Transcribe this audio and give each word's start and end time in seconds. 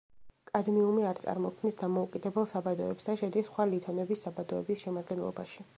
კადმიუმი 0.51 1.03
არ 1.09 1.19
წარმოქმნის 1.25 1.77
დამოუკიდებელ 1.81 2.49
საბადოებს, 2.55 3.09
და 3.11 3.19
შედის 3.23 3.49
სხვა 3.51 3.69
ლითონების 3.75 4.27
საბადოების 4.29 4.87
შემადგენლობაში. 4.89 5.67